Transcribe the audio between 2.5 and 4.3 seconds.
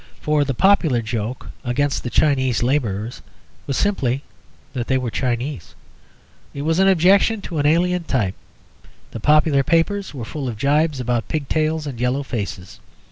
labourers was simply